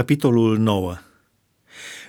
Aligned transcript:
Capitolul 0.00 0.58
9 0.58 0.96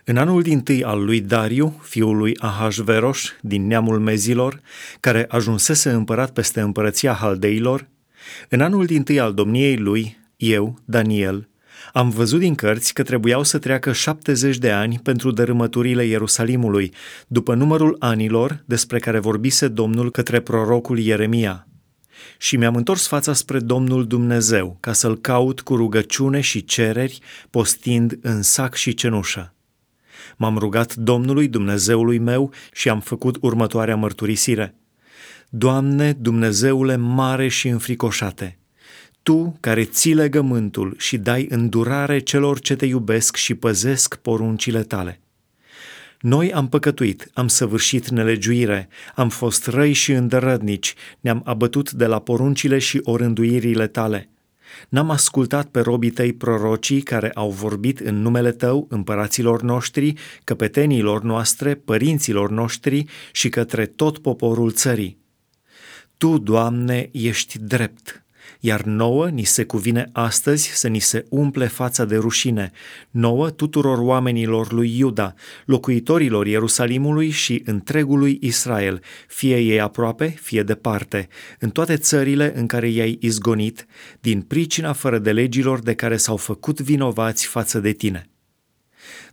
În 0.04 0.18
anul 0.18 0.42
din 0.42 0.62
tâi 0.62 0.84
al 0.84 1.04
lui 1.04 1.22
Dariu, 1.22 1.80
fiul 1.84 2.18
lui 2.18 2.38
Ahasveros, 2.40 3.36
din 3.42 3.68
neamul 3.68 4.00
mezilor, 4.00 4.62
care 5.00 5.26
ajunsese 5.30 5.90
împărat 5.90 6.32
peste 6.32 6.62
împărăția 6.62 7.14
haldeilor, 7.14 7.88
în 8.50 8.62
anul 8.62 8.86
din 8.86 9.04
tâi 9.04 9.20
al 9.20 9.34
domniei 9.34 9.78
lui, 9.78 10.18
eu, 10.36 10.80
Daniel, 10.86 11.50
am 11.94 12.10
văzut 12.10 12.40
din 12.40 12.56
cărți 12.56 12.94
că 12.94 13.04
trebuiau 13.04 13.44
să 13.44 13.58
treacă 13.58 13.92
70 13.92 14.58
de 14.58 14.72
ani 14.72 15.00
pentru 15.04 15.32
dărâmăturile 15.32 16.06
Ierusalimului, 16.06 16.94
după 17.28 17.54
numărul 17.54 17.96
anilor 18.00 18.64
despre 18.66 19.00
care 19.00 19.20
vorbise 19.20 19.68
Domnul 19.68 20.12
către 20.12 20.40
prorocul 20.40 21.00
Ieremia– 21.00 21.66
și 22.38 22.58
mi-am 22.58 22.76
întors 22.76 23.08
fața 23.08 23.34
spre 23.34 23.60
Domnul 23.60 24.08
Dumnezeu 24.08 24.78
ca 24.80 24.94
să-L 24.94 25.18
caut 25.18 25.62
cu 25.62 25.76
rugăciune 25.76 26.42
și 26.42 26.66
cereri, 26.66 27.20
postind 27.50 28.20
în 28.22 28.42
sac 28.42 28.76
și 28.76 28.94
cenușă. 28.94 29.54
M-am 30.38 30.58
rugat 30.58 30.96
Domnului 30.96 31.48
Dumnezeului 31.48 32.18
meu 32.18 32.52
și 32.74 32.90
am 32.90 33.00
făcut 33.00 33.38
următoarea 33.42 33.96
mărturisire. 33.96 34.76
Doamne, 35.50 36.14
Dumnezeule 36.14 36.96
mare 36.96 37.48
și 37.48 37.68
înfricoșate, 37.68 38.58
Tu 39.24 39.58
care 39.60 39.84
ții 39.84 40.14
legământul 40.14 40.96
și 40.98 41.18
dai 41.18 41.46
îndurare 41.50 42.20
celor 42.20 42.60
ce 42.60 42.76
te 42.76 42.86
iubesc 42.86 43.36
și 43.36 43.56
păzesc 43.56 44.16
poruncile 44.16 44.84
tale– 44.84 45.20
noi 46.22 46.54
am 46.54 46.68
păcătuit, 46.68 47.30
am 47.34 47.48
săvârșit 47.48 48.10
nelegiuire, 48.10 48.88
am 49.16 49.30
fost 49.30 49.68
răi 49.68 49.94
și 49.94 50.12
îndărădnici, 50.12 50.94
ne-am 51.20 51.42
abătut 51.46 51.92
de 51.92 52.06
la 52.06 52.20
poruncile 52.20 52.78
și 52.78 53.00
orânduirile 53.04 53.88
tale. 53.88 54.30
N-am 54.90 55.10
ascultat 55.10 55.68
pe 55.68 55.80
robii 55.80 56.10
tăi 56.10 56.34
prorocii 56.34 57.02
care 57.02 57.32
au 57.34 57.50
vorbit 57.50 58.00
în 58.00 58.22
numele 58.22 58.52
tău 58.52 58.86
împăraților 58.90 59.62
noștri, 59.62 60.14
căpetenilor 60.44 61.24
noastre, 61.24 61.76
părinților 61.76 62.50
noștri 62.50 63.06
și 63.32 63.50
către 63.50 63.86
tot 63.86 64.18
poporul 64.18 64.72
țării. 64.72 65.18
Tu, 66.18 66.38
Doamne, 66.38 67.10
ești 67.12 67.60
drept, 67.60 68.24
iar 68.60 68.82
nouă 68.82 69.30
ni 69.30 69.44
se 69.44 69.64
cuvine 69.64 70.10
astăzi 70.12 70.68
să 70.68 70.88
ni 70.88 71.00
se 71.00 71.26
umple 71.30 71.68
fața 71.68 72.06
de 72.06 72.16
rușine, 72.16 72.72
nouă 73.12 73.50
tuturor 73.50 73.98
oamenilor 73.98 74.72
lui 74.72 74.98
Iuda, 74.98 75.34
locuitorilor 75.66 76.48
Ierusalimului 76.48 77.30
și 77.30 77.62
întregului 77.66 78.38
Israel, 78.42 79.02
fie 79.28 79.60
ei 79.60 79.80
aproape, 79.80 80.28
fie 80.42 80.64
departe, 80.64 81.28
în 81.60 81.70
toate 81.70 81.98
țările 81.98 82.52
în 82.56 82.68
care 82.68 82.88
i-ai 82.88 83.18
izgonit, 83.22 83.86
din 84.20 84.42
pricina 84.42 84.94
fără 84.94 85.20
de 85.20 85.32
legilor 85.32 85.80
de 85.80 85.94
care 85.94 86.18
s-au 86.18 86.38
făcut 86.38 86.80
vinovați 86.80 87.46
față 87.46 87.80
de 87.80 87.92
tine. 87.92 88.31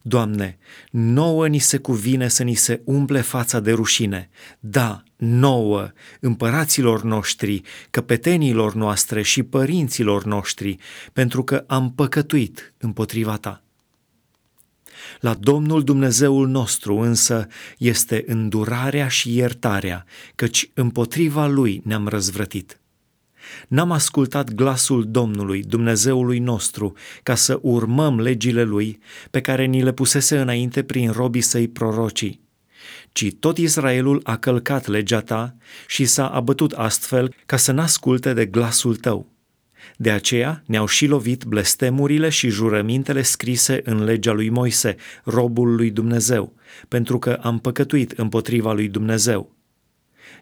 Doamne, 0.02 0.58
nouă 0.90 1.48
ni 1.48 1.58
se 1.58 1.78
cuvine 1.78 2.28
să 2.28 2.42
ni 2.42 2.54
se 2.54 2.80
umple 2.84 3.20
fața 3.20 3.60
de 3.60 3.72
rușine. 3.72 4.30
Da, 4.60 5.02
nouă, 5.16 5.90
împăraților 6.20 7.02
noștri, 7.02 7.62
căpetenilor 7.90 8.74
noastre 8.74 9.22
și 9.22 9.42
părinților 9.42 10.24
noștri, 10.24 10.76
pentru 11.12 11.44
că 11.44 11.64
am 11.66 11.92
păcătuit 11.92 12.74
împotriva 12.78 13.36
Ta. 13.36 13.62
La 15.20 15.34
Domnul 15.34 15.84
Dumnezeul 15.84 16.48
nostru 16.48 16.96
însă 16.96 17.46
este 17.78 18.24
îndurarea 18.26 19.08
și 19.08 19.36
iertarea, 19.36 20.04
căci 20.34 20.70
împotriva 20.74 21.46
Lui 21.46 21.80
ne-am 21.84 22.08
răzvrătit. 22.08 22.80
N-am 23.68 23.90
ascultat 23.90 24.54
glasul 24.54 25.04
Domnului, 25.10 25.62
Dumnezeului 25.62 26.38
nostru, 26.38 26.92
ca 27.22 27.34
să 27.34 27.58
urmăm 27.62 28.20
legile 28.20 28.62
Lui, 28.62 28.98
pe 29.30 29.40
care 29.40 29.64
ni 29.64 29.82
le 29.82 29.92
pusese 29.92 30.38
înainte 30.38 30.82
prin 30.82 31.10
robii 31.10 31.40
săi 31.40 31.68
prorocii, 31.68 32.40
ci 33.12 33.32
tot 33.40 33.58
Israelul 33.58 34.20
a 34.22 34.36
călcat 34.36 34.86
legea 34.86 35.20
ta 35.20 35.56
și 35.86 36.04
s-a 36.04 36.28
abătut 36.28 36.72
astfel 36.72 37.34
ca 37.46 37.56
să 37.56 37.72
n-asculte 37.72 38.32
de 38.32 38.46
glasul 38.46 38.96
tău. 38.96 39.32
De 39.96 40.10
aceea 40.10 40.62
ne-au 40.66 40.86
și 40.86 41.06
lovit 41.06 41.44
blestemurile 41.44 42.28
și 42.28 42.48
jurămintele 42.48 43.22
scrise 43.22 43.80
în 43.84 44.04
legea 44.04 44.32
lui 44.32 44.48
Moise, 44.48 44.96
robul 45.24 45.74
lui 45.74 45.90
Dumnezeu, 45.90 46.54
pentru 46.88 47.18
că 47.18 47.38
am 47.42 47.58
păcătuit 47.58 48.10
împotriva 48.10 48.72
lui 48.72 48.88
Dumnezeu. 48.88 49.57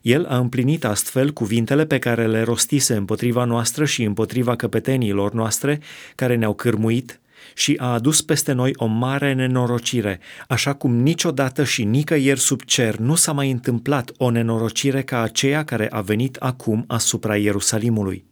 El 0.03 0.27
a 0.27 0.39
împlinit 0.39 0.85
astfel 0.85 1.33
cuvintele 1.33 1.87
pe 1.87 1.99
care 1.99 2.27
le 2.27 2.43
rostise 2.43 2.95
împotriva 2.95 3.45
noastră 3.45 3.85
și 3.85 4.03
împotriva 4.03 4.57
căpetenilor 4.57 5.33
noastre, 5.33 5.81
care 6.15 6.37
ne-au 6.37 6.55
cârmuit, 6.55 7.21
și 7.55 7.77
a 7.79 7.93
adus 7.93 8.23
peste 8.23 8.53
noi 8.53 8.73
o 8.77 8.87
mare 8.87 9.33
nenorocire, 9.33 10.21
așa 10.49 10.75
cum 10.75 10.97
niciodată 10.97 11.65
și 11.65 11.85
nicăieri 11.85 12.41
sub 12.41 12.63
cer 12.63 12.97
nu 12.97 13.15
s-a 13.15 13.33
mai 13.33 13.51
întâmplat 13.51 14.13
o 14.17 14.31
nenorocire 14.31 15.03
ca 15.03 15.21
aceea 15.21 15.65
care 15.65 15.89
a 15.91 16.01
venit 16.01 16.37
acum 16.37 16.85
asupra 16.87 17.37
Ierusalimului. 17.37 18.25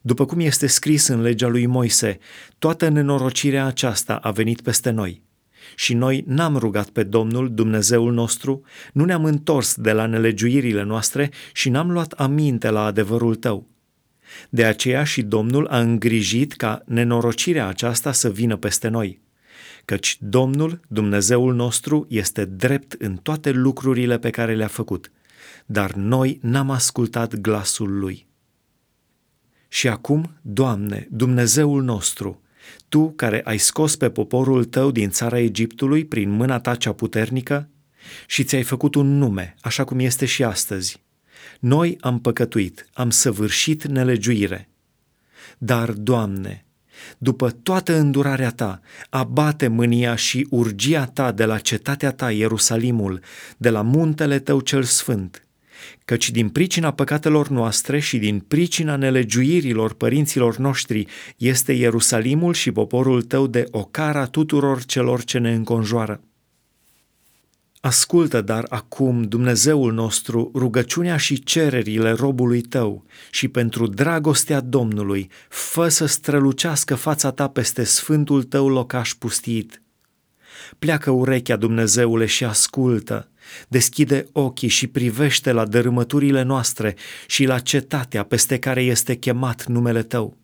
După 0.00 0.24
cum 0.24 0.40
este 0.40 0.66
scris 0.66 1.06
în 1.06 1.20
legea 1.20 1.48
lui 1.48 1.66
Moise, 1.66 2.18
toată 2.58 2.88
nenorocirea 2.88 3.66
aceasta 3.66 4.14
a 4.14 4.30
venit 4.30 4.60
peste 4.60 4.90
noi– 4.90 5.22
și 5.74 5.94
noi 5.94 6.24
n-am 6.26 6.56
rugat 6.56 6.88
pe 6.88 7.02
Domnul, 7.02 7.54
Dumnezeul 7.54 8.12
nostru, 8.12 8.62
nu 8.92 9.04
ne-am 9.04 9.24
întors 9.24 9.74
de 9.74 9.92
la 9.92 10.06
nelegiuirile 10.06 10.82
noastre 10.82 11.30
și 11.52 11.68
n-am 11.68 11.90
luat 11.90 12.12
aminte 12.12 12.70
la 12.70 12.84
adevărul 12.84 13.34
tău. 13.34 13.68
De 14.50 14.64
aceea 14.64 15.04
și 15.04 15.22
Domnul 15.22 15.66
a 15.66 15.80
îngrijit 15.80 16.52
ca 16.52 16.82
nenorocirea 16.86 17.66
aceasta 17.66 18.12
să 18.12 18.30
vină 18.30 18.56
peste 18.56 18.88
noi, 18.88 19.20
căci 19.84 20.16
Domnul, 20.20 20.80
Dumnezeul 20.88 21.54
nostru, 21.54 22.06
este 22.08 22.44
drept 22.44 22.92
în 22.92 23.16
toate 23.16 23.50
lucrurile 23.50 24.18
pe 24.18 24.30
care 24.30 24.54
le-a 24.54 24.66
făcut, 24.66 25.10
dar 25.66 25.92
noi 25.92 26.38
n-am 26.42 26.70
ascultat 26.70 27.34
glasul 27.34 27.98
Lui. 27.98 28.26
Și 29.68 29.88
acum, 29.88 30.30
Doamne, 30.42 31.08
Dumnezeul 31.10 31.82
nostru, 31.82 32.41
tu 32.88 33.12
care 33.16 33.40
ai 33.44 33.58
scos 33.58 33.96
pe 33.96 34.10
poporul 34.10 34.64
tău 34.64 34.90
din 34.90 35.10
țara 35.10 35.38
Egiptului 35.38 36.04
prin 36.04 36.30
mâna 36.30 36.60
ta 36.60 36.74
cea 36.74 36.92
puternică 36.92 37.68
și 38.26 38.44
ți-ai 38.44 38.62
făcut 38.62 38.94
un 38.94 39.18
nume, 39.18 39.54
așa 39.60 39.84
cum 39.84 39.98
este 39.98 40.26
și 40.26 40.44
astăzi. 40.44 41.02
Noi 41.60 41.96
am 42.00 42.20
păcătuit, 42.20 42.88
am 42.92 43.10
săvârșit 43.10 43.84
nelegiuire. 43.86 44.68
Dar, 45.58 45.90
Doamne, 45.90 46.64
după 47.18 47.50
toată 47.50 47.96
îndurarea 47.96 48.50
ta, 48.50 48.80
abate 49.10 49.68
mânia 49.68 50.14
și 50.14 50.46
urgia 50.50 51.06
ta 51.06 51.32
de 51.32 51.44
la 51.44 51.58
cetatea 51.58 52.12
ta, 52.12 52.30
Ierusalimul, 52.30 53.20
de 53.56 53.70
la 53.70 53.82
muntele 53.82 54.38
tău 54.38 54.60
cel 54.60 54.82
sfânt, 54.82 55.46
căci 56.04 56.30
din 56.30 56.48
pricina 56.48 56.92
păcatelor 56.92 57.48
noastre 57.48 57.98
și 57.98 58.18
din 58.18 58.38
pricina 58.38 58.96
nelegiuirilor 58.96 59.94
părinților 59.94 60.56
noștri 60.56 61.06
este 61.36 61.72
Ierusalimul 61.72 62.52
și 62.52 62.72
poporul 62.72 63.22
tău 63.22 63.46
de 63.46 63.64
ocara 63.70 64.26
tuturor 64.26 64.84
celor 64.84 65.24
ce 65.24 65.38
ne 65.38 65.52
înconjoară. 65.54 66.20
Ascultă 67.80 68.40
dar 68.40 68.66
acum, 68.68 69.22
Dumnezeul 69.22 69.92
nostru, 69.92 70.50
rugăciunea 70.54 71.16
și 71.16 71.42
cererile 71.42 72.10
robului 72.10 72.60
tău 72.60 73.04
și 73.30 73.48
pentru 73.48 73.86
dragostea 73.86 74.60
Domnului, 74.60 75.30
fă 75.48 75.88
să 75.88 76.06
strălucească 76.06 76.94
fața 76.94 77.30
ta 77.30 77.48
peste 77.48 77.84
sfântul 77.84 78.42
tău 78.42 78.68
locaș 78.68 79.12
pustit 79.12 79.82
Pleacă 80.78 81.10
urechea, 81.10 81.56
Dumnezeule, 81.56 82.26
și 82.26 82.44
ascultă. 82.44 83.30
Deschide 83.68 84.26
ochii 84.32 84.68
și 84.68 84.86
privește 84.86 85.52
la 85.52 85.64
dărâmăturile 85.64 86.42
noastre 86.42 86.94
și 87.26 87.44
la 87.44 87.58
cetatea 87.58 88.22
peste 88.22 88.58
care 88.58 88.82
este 88.82 89.14
chemat 89.14 89.66
numele 89.66 90.02
Tău. 90.02 90.36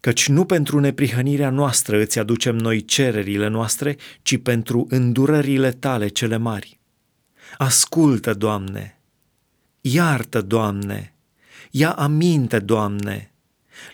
Căci 0.00 0.28
nu 0.28 0.44
pentru 0.44 0.80
neprihănirea 0.80 1.50
noastră 1.50 2.00
îți 2.00 2.18
aducem 2.18 2.56
noi 2.56 2.84
cererile 2.84 3.48
noastre, 3.48 3.96
ci 4.22 4.36
pentru 4.36 4.86
îndurările 4.90 5.70
Tale 5.70 6.08
cele 6.08 6.36
mari. 6.36 6.80
Ascultă, 7.56 8.34
Doamne! 8.34 9.00
Iartă, 9.80 10.40
Doamne! 10.40 11.14
Ia 11.70 11.90
aminte, 11.90 12.58
Doamne! 12.58 13.32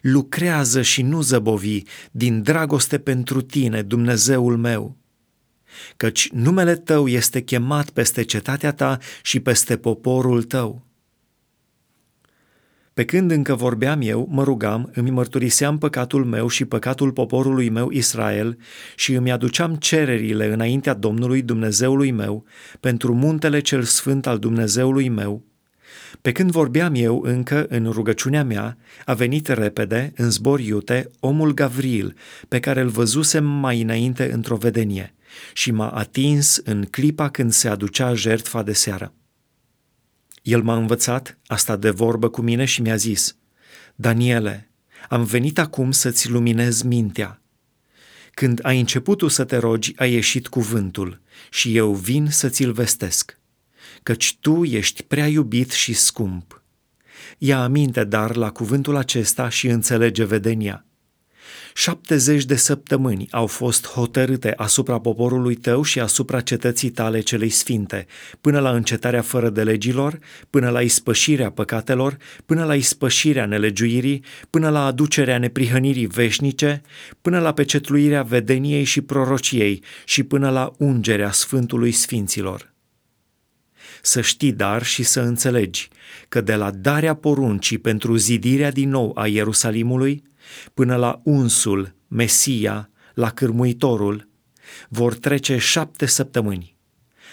Lucrează 0.00 0.82
și 0.82 1.02
nu 1.02 1.20
zăbovi 1.20 1.82
din 2.10 2.42
dragoste 2.42 2.98
pentru 2.98 3.40
Tine, 3.40 3.82
Dumnezeul 3.82 4.56
meu!' 4.56 5.03
Căci 5.96 6.30
numele 6.32 6.74
tău 6.74 7.08
este 7.08 7.40
chemat 7.40 7.90
peste 7.90 8.22
cetatea 8.22 8.72
ta 8.72 8.98
și 9.22 9.40
peste 9.40 9.76
poporul 9.76 10.42
tău. 10.42 10.84
Pe 12.94 13.04
când 13.04 13.30
încă 13.30 13.54
vorbeam 13.54 14.00
eu, 14.02 14.28
mă 14.30 14.42
rugam, 14.42 14.90
îmi 14.94 15.10
mărturiseam 15.10 15.78
păcatul 15.78 16.24
meu 16.24 16.48
și 16.48 16.64
păcatul 16.64 17.12
poporului 17.12 17.68
meu 17.68 17.90
Israel 17.90 18.58
și 18.96 19.12
îmi 19.12 19.32
aduceam 19.32 19.74
cererile 19.74 20.52
înaintea 20.52 20.94
Domnului 20.94 21.42
Dumnezeului 21.42 22.10
meu 22.10 22.44
pentru 22.80 23.14
muntele 23.14 23.60
cel 23.60 23.82
sfânt 23.82 24.26
al 24.26 24.38
Dumnezeului 24.38 25.08
meu, 25.08 25.42
Pe 26.20 26.32
când 26.32 26.50
vorbeam 26.50 26.94
eu 26.94 27.20
încă 27.22 27.66
în 27.68 27.90
rugăciunea 27.90 28.44
mea, 28.44 28.76
a 29.04 29.14
venit 29.14 29.48
repede, 29.48 30.12
în 30.16 30.30
zbor 30.30 30.60
iute, 30.60 31.10
omul 31.20 31.54
Gavril, 31.54 32.16
pe 32.48 32.60
care 32.60 32.80
îl 32.80 32.88
văzusem 32.88 33.44
mai 33.44 33.80
înainte 33.80 34.32
într-o 34.32 34.56
vedenie, 34.56 35.14
și 35.52 35.70
m-a 35.70 35.88
atins 35.90 36.56
în 36.64 36.84
clipa 36.84 37.28
când 37.28 37.52
se 37.52 37.68
aducea 37.68 38.14
jertfa 38.14 38.62
de 38.62 38.72
seară. 38.72 39.12
El 40.42 40.62
m-a 40.62 40.76
învățat, 40.76 41.38
a 41.46 41.56
stat 41.56 41.80
de 41.80 41.90
vorbă 41.90 42.28
cu 42.28 42.40
mine 42.40 42.64
și 42.64 42.82
mi-a 42.82 42.96
zis, 42.96 43.36
Daniele, 43.94 44.70
am 45.08 45.24
venit 45.24 45.58
acum 45.58 45.90
să-ți 45.90 46.30
luminez 46.30 46.82
mintea. 46.82 47.42
Când 48.34 48.58
ai 48.62 48.78
început 48.78 49.18
tu 49.18 49.28
să 49.28 49.44
te 49.44 49.56
rogi, 49.56 49.92
a 49.96 50.04
ieșit 50.04 50.46
cuvântul 50.46 51.20
și 51.50 51.76
eu 51.76 51.92
vin 51.92 52.26
să 52.30 52.48
ți-l 52.48 52.72
vestesc 52.72 53.38
căci 54.04 54.36
tu 54.40 54.64
ești 54.64 55.02
prea 55.02 55.26
iubit 55.26 55.70
și 55.70 55.92
scump. 55.92 56.62
Ia 57.38 57.62
aminte, 57.62 58.04
dar, 58.04 58.36
la 58.36 58.50
cuvântul 58.50 58.96
acesta 58.96 59.48
și 59.48 59.66
înțelege 59.66 60.24
vedenia. 60.24 60.84
70 61.74 62.44
de 62.44 62.56
săptămâni 62.56 63.26
au 63.30 63.46
fost 63.46 63.86
hotărâte 63.86 64.52
asupra 64.56 65.00
poporului 65.00 65.54
tău 65.54 65.82
și 65.82 66.00
asupra 66.00 66.40
cetății 66.40 66.90
tale 66.90 67.20
celei 67.20 67.48
sfinte, 67.48 68.06
până 68.40 68.60
la 68.60 68.70
încetarea 68.70 69.22
fără 69.22 69.50
de 69.50 69.62
legilor, 69.62 70.18
până 70.50 70.70
la 70.70 70.80
ispășirea 70.80 71.50
păcatelor, 71.50 72.16
până 72.46 72.64
la 72.64 72.74
ispășirea 72.74 73.46
nelegiuirii, 73.46 74.24
până 74.50 74.68
la 74.68 74.84
aducerea 74.84 75.38
neprihănirii 75.38 76.06
veșnice, 76.06 76.82
până 77.22 77.40
la 77.40 77.52
pecetluirea 77.52 78.22
vedeniei 78.22 78.84
și 78.84 79.00
prorociei 79.00 79.82
și 80.04 80.22
până 80.22 80.50
la 80.50 80.72
ungerea 80.78 81.30
Sfântului 81.30 81.92
Sfinților 81.92 82.73
să 84.06 84.20
știi 84.20 84.52
dar 84.52 84.82
și 84.82 85.02
să 85.02 85.20
înțelegi 85.20 85.88
că 86.28 86.40
de 86.40 86.54
la 86.54 86.70
darea 86.70 87.14
poruncii 87.14 87.78
pentru 87.78 88.16
zidirea 88.16 88.70
din 88.70 88.88
nou 88.88 89.12
a 89.14 89.26
Ierusalimului 89.26 90.22
până 90.74 90.96
la 90.96 91.20
unsul, 91.24 91.94
Mesia, 92.08 92.90
la 93.14 93.30
cârmuitorul, 93.30 94.28
vor 94.88 95.14
trece 95.14 95.58
șapte 95.58 96.06
săptămâni. 96.06 96.76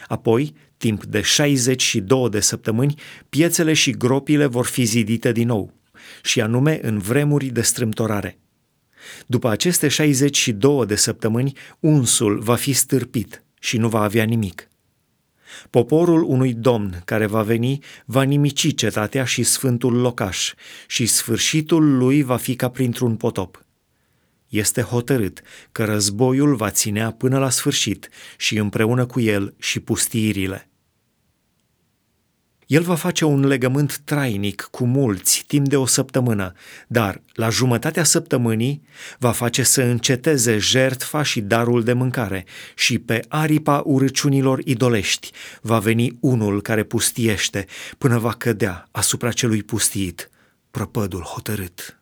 Apoi, 0.08 0.54
timp 0.78 1.06
de 1.06 1.22
62 1.22 2.30
de 2.30 2.40
săptămâni, 2.40 2.96
piețele 3.30 3.74
și 3.74 3.92
gropile 3.92 4.46
vor 4.46 4.66
fi 4.66 4.84
zidite 4.84 5.32
din 5.32 5.48
nou, 5.48 5.74
și 6.24 6.42
anume 6.42 6.80
în 6.82 6.98
vremuri 6.98 7.46
de 7.46 7.62
strâmtorare. 7.62 8.40
După 9.26 9.50
aceste 9.50 9.88
62 9.88 10.86
de 10.86 10.96
săptămâni, 10.96 11.58
unsul 11.80 12.40
va 12.40 12.56
fi 12.56 12.74
stârpit 12.74 13.44
și 13.60 13.78
nu 13.78 13.90
va 13.90 14.02
avea 14.02 14.24
nimic. 14.24 14.71
Poporul 15.69 16.24
unui 16.24 16.54
domn 16.54 17.02
care 17.06 17.25
va 17.25 17.42
veni 17.42 17.84
va 18.06 18.22
nimici 18.22 18.75
cetatea 18.75 19.25
și 19.25 19.44
sfântul 19.44 19.94
locaș 19.94 20.54
și 20.88 21.06
sfârșitul 21.06 21.98
lui 21.98 22.24
va 22.24 22.38
fi 22.38 22.56
ca 22.56 22.69
printr-un 22.69 23.16
potop. 23.16 23.66
Este 24.48 24.81
hotărât 24.81 25.42
că 25.72 25.86
războiul 25.86 26.56
va 26.56 26.69
ținea 26.69 27.12
până 27.12 27.40
la 27.40 27.50
sfârșit 27.50 28.10
și 28.38 28.58
împreună 28.58 29.06
cu 29.06 29.19
el 29.19 29.54
și 29.60 29.80
pustiirile. 29.80 30.71
El 32.72 32.84
va 32.84 32.96
face 32.96 33.26
un 33.26 33.48
legământ 33.48 33.98
trainic 33.98 34.68
cu 34.72 34.86
mulți 34.86 35.44
timp 35.48 35.68
de 35.68 35.78
o 35.78 35.86
săptămână, 35.86 36.54
dar 36.88 37.22
la 37.34 37.50
jumătatea 37.50 38.04
săptămânii 38.04 38.84
va 39.20 39.32
face 39.32 39.64
să 39.64 39.82
înceteze 39.82 40.58
jertfa 40.58 41.24
și 41.24 41.42
darul 41.42 41.84
de 41.84 41.94
mâncare 41.94 42.46
și 42.76 43.00
pe 43.00 43.26
aripa 43.28 43.82
urăciunilor 43.86 44.62
idolești 44.64 45.32
va 45.62 45.80
veni 45.80 46.18
unul 46.20 46.62
care 46.62 46.84
pustiește 46.84 47.66
până 47.98 48.18
va 48.18 48.34
cădea 48.34 48.88
asupra 48.92 49.32
celui 49.32 49.64
pustiit, 49.64 50.30
prăpădul 50.72 51.22
hotărât. 51.22 52.00